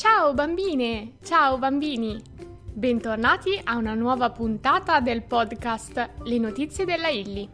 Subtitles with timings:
[0.00, 2.18] Ciao bambine, ciao bambini.
[2.72, 7.46] Bentornati a una nuova puntata del podcast Le notizie della Illy.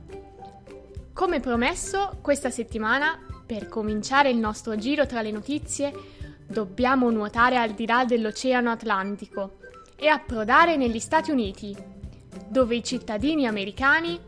[1.12, 5.92] Come promesso, questa settimana, per cominciare il nostro giro tra le notizie,
[6.46, 9.56] dobbiamo nuotare al di là dell'Oceano Atlantico
[9.96, 11.76] e approdare negli Stati Uniti,
[12.46, 14.20] dove i cittadini americani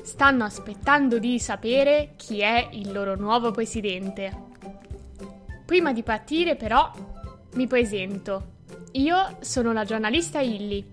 [0.00, 4.44] stanno aspettando di sapere chi è il loro nuovo presidente.
[5.66, 6.90] Prima di partire, però,
[7.56, 8.54] mi presento.
[8.92, 10.84] Io sono la giornalista Illy.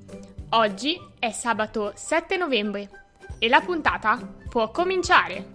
[0.52, 2.90] Oggi è sabato 7 novembre
[3.38, 4.18] e la puntata
[4.50, 5.52] può cominciare.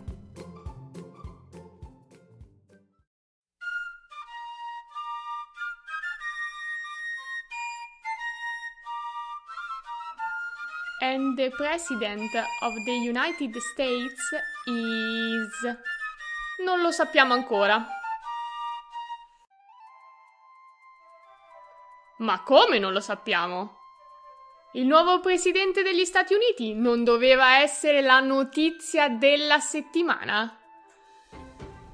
[11.00, 14.30] And the President of the United States
[14.66, 15.76] is...
[16.64, 17.97] Non lo sappiamo ancora.
[22.18, 23.76] Ma come non lo sappiamo?
[24.72, 30.58] Il nuovo presidente degli Stati Uniti non doveva essere la notizia della settimana?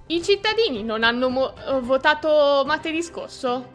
[0.06, 3.72] I cittadini non hanno mo- votato martedì scorso?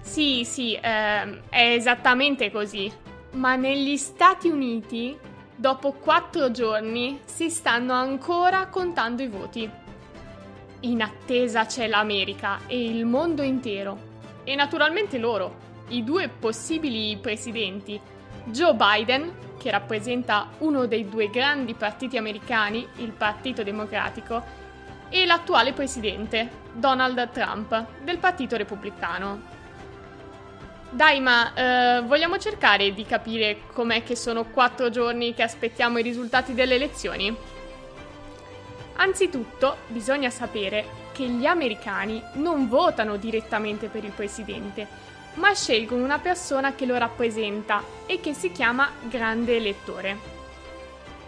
[0.00, 2.90] Sì, sì, ehm, è esattamente così.
[3.32, 5.18] Ma negli Stati Uniti,
[5.54, 9.70] dopo quattro giorni, si stanno ancora contando i voti.
[10.80, 14.03] In attesa c'è l'America e il mondo intero.
[14.44, 15.56] E naturalmente loro,
[15.88, 18.00] i due possibili presidenti,
[18.44, 24.42] Joe Biden, che rappresenta uno dei due grandi partiti americani, il Partito Democratico,
[25.08, 29.52] e l'attuale presidente, Donald Trump, del Partito Repubblicano.
[30.90, 36.02] Dai, ma eh, vogliamo cercare di capire com'è che sono quattro giorni che aspettiamo i
[36.02, 37.34] risultati delle elezioni?
[38.96, 44.86] Anzitutto bisogna sapere che gli americani non votano direttamente per il presidente,
[45.34, 50.32] ma scelgono una persona che lo rappresenta e che si chiama grande elettore.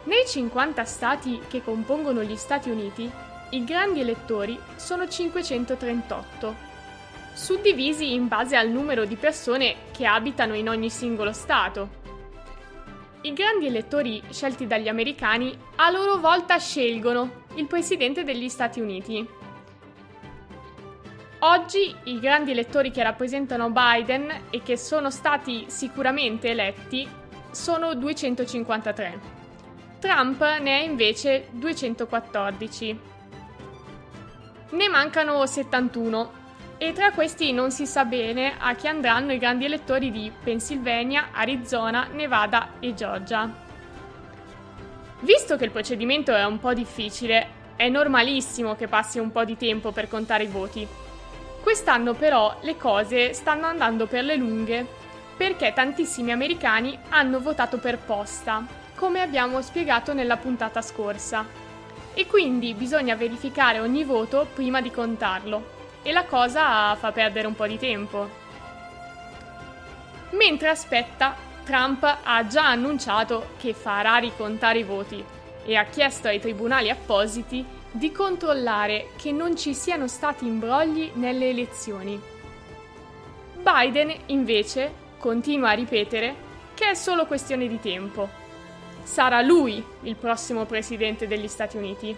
[0.05, 3.09] Nei 50 stati che compongono gli Stati Uniti,
[3.51, 6.55] i grandi elettori sono 538,
[7.33, 12.05] suddivisi in base al numero di persone che abitano in ogni singolo Stato.
[13.23, 19.36] I grandi elettori scelti dagli americani a loro volta scelgono il Presidente degli Stati Uniti.
[21.49, 27.09] Oggi i grandi elettori che rappresentano Biden e che sono stati sicuramente eletti
[27.53, 29.21] sono 253.
[30.01, 33.01] Trump ne è invece 214.
[34.71, 36.33] Ne mancano 71
[36.79, 41.29] e tra questi non si sa bene a chi andranno i grandi elettori di Pennsylvania,
[41.31, 43.49] Arizona, Nevada e Georgia.
[45.21, 47.47] Visto che il procedimento è un po' difficile,
[47.77, 51.05] è normalissimo che passi un po' di tempo per contare i voti.
[51.67, 54.87] Quest'anno però le cose stanno andando per le lunghe
[55.37, 61.45] perché tantissimi americani hanno votato per posta, come abbiamo spiegato nella puntata scorsa.
[62.15, 65.71] E quindi bisogna verificare ogni voto prima di contarlo
[66.03, 68.31] e la cosa fa perdere un po' di tempo.
[70.31, 71.35] Mentre aspetta,
[71.65, 75.35] Trump ha già annunciato che farà ricontare i voti
[75.67, 81.51] e ha chiesto ai tribunali appositi di controllare che non ci siano stati imbrogli nelle
[81.51, 82.19] elezioni.
[83.55, 86.45] Biden, invece, continua a ripetere
[86.75, 88.29] che è solo questione di tempo.
[89.03, 92.15] Sarà lui il prossimo presidente degli Stati Uniti.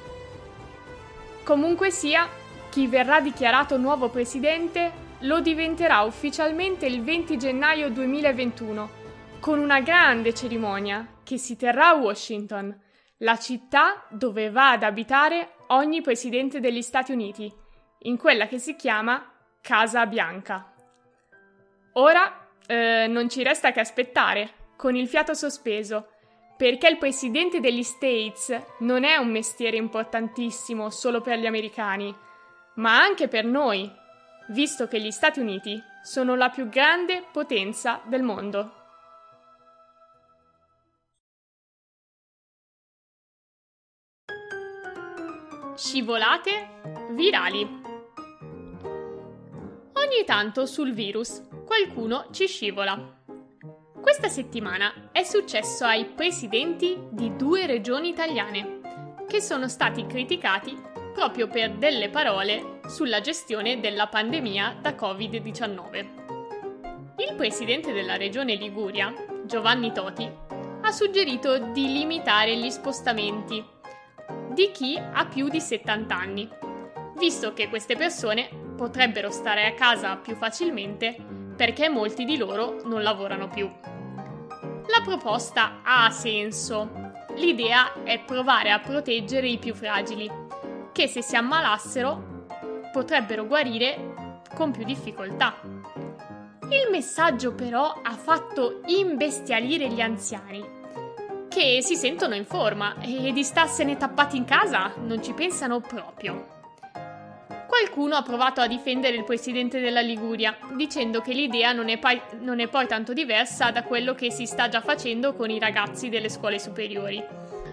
[1.42, 2.28] Comunque sia,
[2.68, 8.90] chi verrà dichiarato nuovo presidente lo diventerà ufficialmente il 20 gennaio 2021,
[9.40, 12.76] con una grande cerimonia che si terrà a Washington,
[13.18, 17.52] la città dove va ad abitare ogni presidente degli Stati Uniti,
[18.02, 20.72] in quella che si chiama Casa Bianca.
[21.94, 26.10] Ora eh, non ci resta che aspettare, con il fiato sospeso,
[26.56, 32.14] perché il presidente degli States non è un mestiere importantissimo solo per gli americani,
[32.76, 33.90] ma anche per noi,
[34.48, 38.77] visto che gli Stati Uniti sono la più grande potenza del mondo.
[45.78, 46.80] Scivolate
[47.12, 47.62] virali.
[49.92, 53.22] Ogni tanto sul virus qualcuno ci scivola.
[54.00, 58.80] Questa settimana è successo ai presidenti di due regioni italiane,
[59.28, 60.76] che sono stati criticati
[61.14, 66.06] proprio per delle parole sulla gestione della pandemia da Covid-19.
[67.18, 69.14] Il presidente della regione Liguria,
[69.46, 70.28] Giovanni Toti,
[70.82, 73.76] ha suggerito di limitare gli spostamenti
[74.58, 76.48] di chi ha più di 70 anni,
[77.16, 81.14] visto che queste persone potrebbero stare a casa più facilmente
[81.54, 83.70] perché molti di loro non lavorano più.
[84.88, 86.90] La proposta ha senso.
[87.36, 90.28] L'idea è provare a proteggere i più fragili,
[90.90, 92.46] che se si ammalassero
[92.90, 95.54] potrebbero guarire con più difficoltà.
[96.62, 100.77] Il messaggio però ha fatto imbestialire gli anziani,
[101.58, 106.46] che si sentono in forma e di starsene tappati in casa non ci pensano proprio.
[107.66, 112.20] Qualcuno ha provato a difendere il presidente della Liguria, dicendo che l'idea non è, poi,
[112.38, 116.08] non è poi tanto diversa da quello che si sta già facendo con i ragazzi
[116.08, 117.20] delle scuole superiori,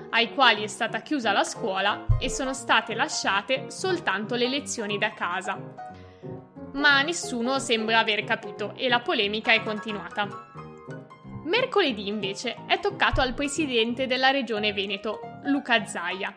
[0.09, 5.13] ai quali è stata chiusa la scuola e sono state lasciate soltanto le lezioni da
[5.13, 5.59] casa.
[6.73, 10.54] Ma nessuno sembra aver capito e la polemica è continuata.
[11.45, 16.35] Mercoledì invece è toccato al presidente della regione Veneto, Luca Zaia,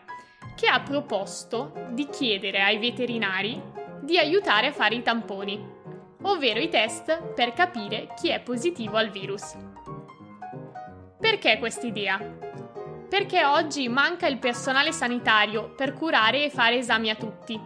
[0.55, 3.59] che ha proposto di chiedere ai veterinari
[4.01, 5.59] di aiutare a fare i tamponi,
[6.21, 9.57] ovvero i test per capire chi è positivo al virus.
[11.19, 12.19] Perché questa idea?
[13.09, 17.59] Perché oggi manca il personale sanitario per curare e fare esami a tutti.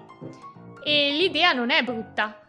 [0.81, 2.42] E l'idea non è brutta.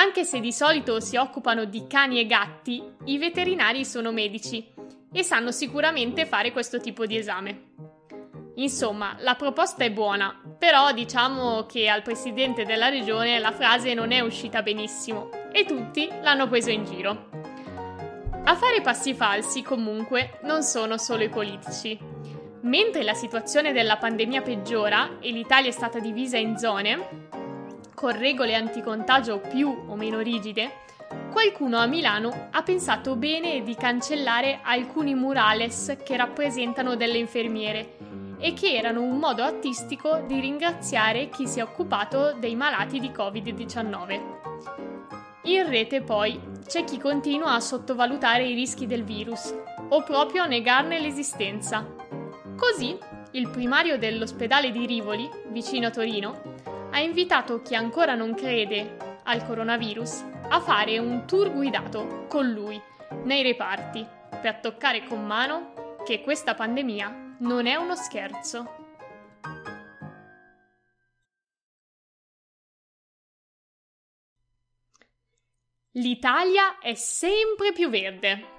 [0.00, 4.66] Anche se di solito si occupano di cani e gatti, i veterinari sono medici
[5.12, 7.72] e sanno sicuramente fare questo tipo di esame.
[8.54, 14.10] Insomma, la proposta è buona, però diciamo che al presidente della regione la frase non
[14.10, 17.28] è uscita benissimo e tutti l'hanno preso in giro.
[18.44, 21.98] A fare passi falsi, comunque, non sono solo i politici.
[22.62, 27.28] Mentre la situazione della pandemia peggiora e l'Italia è stata divisa in zone,
[28.00, 30.84] con regole anticontagio più o meno rigide,
[31.30, 37.98] qualcuno a Milano ha pensato bene di cancellare alcuni murales che rappresentano delle infermiere
[38.38, 43.10] e che erano un modo artistico di ringraziare chi si è occupato dei malati di
[43.10, 44.20] Covid-19.
[45.42, 49.54] In rete poi c'è chi continua a sottovalutare i rischi del virus
[49.90, 51.86] o proprio a negarne l'esistenza.
[52.56, 52.96] Così,
[53.32, 56.50] il primario dell'ospedale di Rivoli, vicino a Torino,
[56.90, 62.80] ha invitato chi ancora non crede al coronavirus a fare un tour guidato con lui
[63.24, 64.06] nei reparti
[64.40, 68.78] per toccare con mano che questa pandemia non è uno scherzo.
[75.94, 78.58] L'Italia è sempre più verde.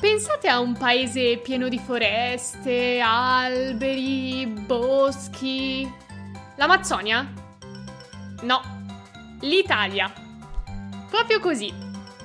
[0.00, 6.06] Pensate a un paese pieno di foreste, alberi, boschi.
[6.58, 7.24] L'Amazzonia?
[8.42, 8.60] No,
[9.42, 10.12] l'Italia.
[11.08, 11.72] Proprio così.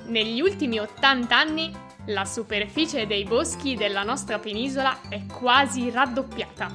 [0.06, 1.72] Negli ultimi 80 anni
[2.06, 6.68] la superficie dei boschi della nostra penisola è quasi raddoppiata.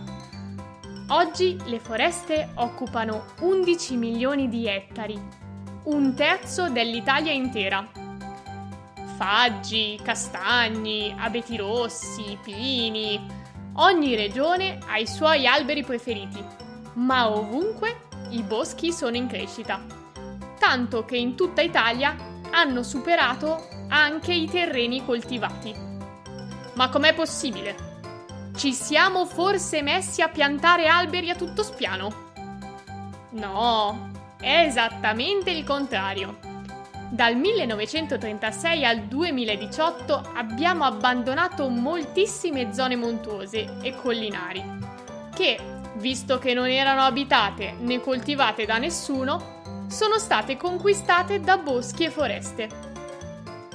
[1.09, 5.21] Oggi le foreste occupano 11 milioni di ettari,
[5.83, 7.85] un terzo dell'Italia intera.
[9.17, 13.19] Faggi, castagni, abeti rossi, pini.
[13.73, 16.41] Ogni regione ha i suoi alberi preferiti,
[16.99, 19.81] ma ovunque i boschi sono in crescita.
[20.59, 22.15] Tanto che in tutta Italia
[22.51, 25.73] hanno superato anche i terreni coltivati.
[26.73, 27.87] Ma com'è possibile?
[28.55, 32.27] Ci siamo forse messi a piantare alberi a tutto spiano?
[33.31, 36.39] No, è esattamente il contrario.
[37.09, 44.63] Dal 1936 al 2018 abbiamo abbandonato moltissime zone montuose e collinari,
[45.33, 52.05] che, visto che non erano abitate né coltivate da nessuno, sono state conquistate da boschi
[52.05, 52.69] e foreste.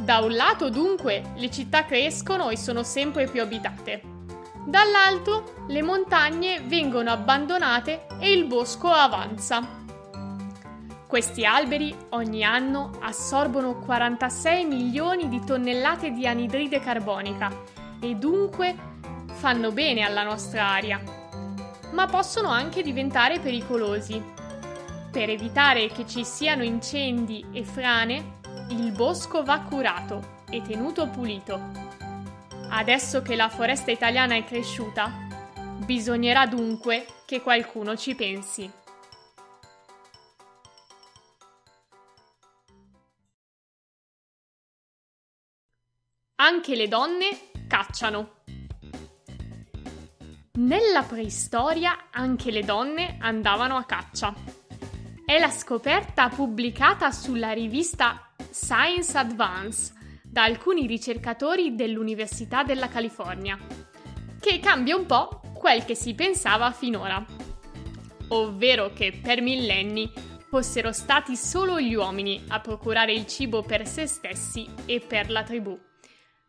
[0.00, 4.02] Da un lato dunque le città crescono e sono sempre più abitate.
[4.66, 9.82] Dall'altro le montagne vengono abbandonate e il bosco avanza.
[11.06, 17.52] Questi alberi ogni anno assorbono 46 milioni di tonnellate di anidride carbonica
[18.00, 18.74] e dunque
[19.26, 21.00] fanno bene alla nostra aria,
[21.94, 24.22] ma possono anche diventare pericolosi.
[25.10, 31.60] Per evitare che ci siano incendi e frane, il bosco va curato e tenuto pulito.
[32.68, 35.10] Adesso che la foresta italiana è cresciuta,
[35.84, 38.70] bisognerà dunque che qualcuno ci pensi.
[46.36, 48.42] Anche le donne cacciano.
[50.56, 54.32] Nella preistoria anche le donne andavano a caccia.
[55.26, 59.92] È la scoperta pubblicata sulla rivista Science Advance
[60.22, 63.58] da alcuni ricercatori dell'Università della California,
[64.38, 67.26] che cambia un po' quel che si pensava finora.
[68.28, 70.10] ovvero che per millenni
[70.48, 75.42] fossero stati solo gli uomini a procurare il cibo per se stessi e per la
[75.42, 75.78] tribù,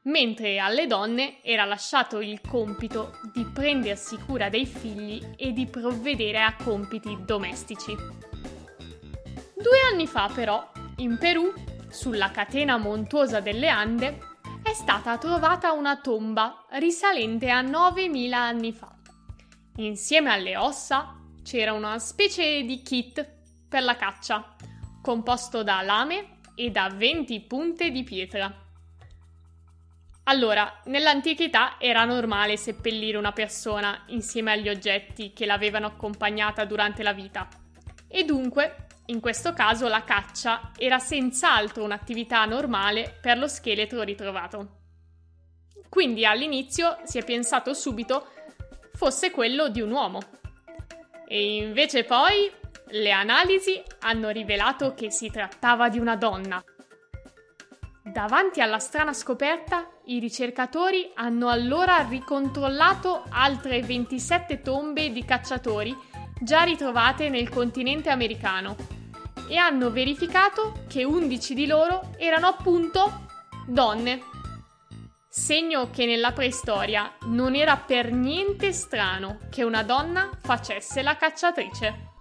[0.06, 6.42] mentre alle donne era lasciato il compito di prendersi cura dei figli e di provvedere
[6.42, 7.96] a compiti domestici.
[9.56, 11.52] Due anni fa, però, in Perù,
[11.90, 14.20] sulla catena montuosa delle Ande,
[14.62, 18.94] è stata trovata una tomba risalente a 9.000 anni fa.
[19.78, 23.28] Insieme alle ossa c'era una specie di kit
[23.68, 24.56] per la caccia,
[25.02, 28.54] composto da lame e da 20 punte di pietra.
[30.28, 37.14] Allora, nell'antichità era normale seppellire una persona insieme agli oggetti che l'avevano accompagnata durante la
[37.14, 37.48] vita.
[38.08, 44.80] E dunque, in questo caso, la caccia era senz'altro un'attività normale per lo scheletro ritrovato.
[45.90, 48.30] Quindi all'inizio si è pensato subito
[48.96, 50.20] fosse quello di un uomo.
[51.28, 52.52] E invece poi
[52.88, 56.64] le analisi hanno rivelato che si trattava di una donna.
[58.04, 65.96] Davanti alla strana scoperta, i ricercatori hanno allora ricontrollato altre 27 tombe di cacciatori
[66.42, 68.76] già ritrovate nel continente americano
[69.48, 73.28] e hanno verificato che 11 di loro erano appunto
[73.68, 74.34] donne
[75.38, 82.14] segno che nella preistoria non era per niente strano che una donna facesse la cacciatrice.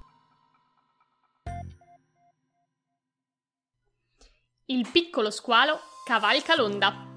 [4.67, 7.14] Il piccolo squalo cavalca l'onda.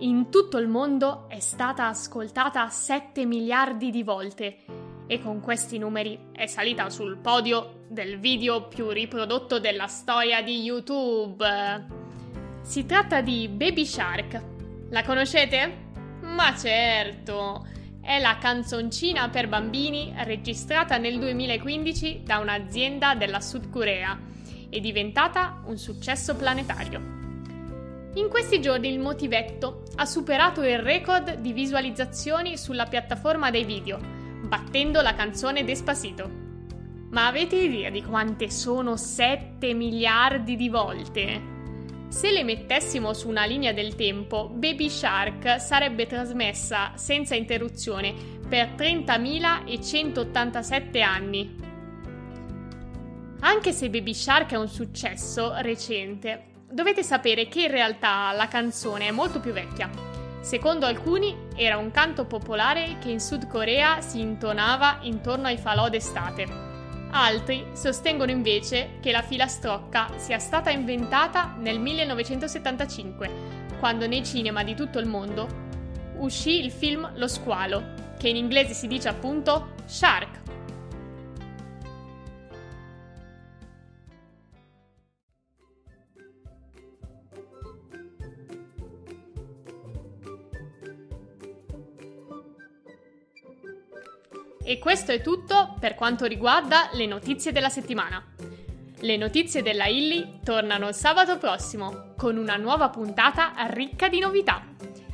[0.00, 4.58] In tutto il mondo è stata ascoltata 7 miliardi di volte
[5.08, 10.62] e con questi numeri è salita sul podio del video più riprodotto della storia di
[10.62, 11.44] YouTube.
[12.62, 14.40] Si tratta di Baby Shark.
[14.90, 15.86] La conoscete?
[16.20, 17.66] Ma certo!
[18.00, 24.16] È la canzoncina per bambini registrata nel 2015 da un'azienda della Sud Corea
[24.70, 27.17] e diventata un successo planetario.
[28.14, 34.00] In questi giorni il motivetto ha superato il record di visualizzazioni sulla piattaforma dei video,
[34.42, 36.46] battendo la canzone Despacito.
[37.10, 41.56] Ma avete idea di quante sono 7 miliardi di volte?
[42.08, 48.14] Se le mettessimo su una linea del tempo, Baby Shark sarebbe trasmessa senza interruzione
[48.48, 51.54] per 30.187 anni.
[53.40, 59.08] Anche se Baby Shark è un successo recente, dovete sapere che in realtà la canzone
[59.08, 59.90] è molto più vecchia.
[60.40, 65.88] Secondo alcuni era un canto popolare che in Sud Corea si intonava intorno ai falò
[65.88, 66.66] d'estate.
[67.10, 73.30] Altri sostengono invece che la filastrocca sia stata inventata nel 1975,
[73.78, 75.66] quando nei cinema di tutto il mondo
[76.16, 80.47] uscì il film Lo squalo, che in inglese si dice appunto Shark.
[94.68, 98.22] E questo è tutto per quanto riguarda le notizie della settimana.
[99.00, 104.62] Le notizie della Illy tornano sabato prossimo con una nuova puntata ricca di novità.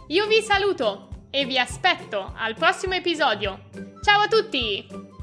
[0.08, 3.66] Io vi saluto e vi aspetto al prossimo episodio.
[4.02, 5.13] Ciao a tutti!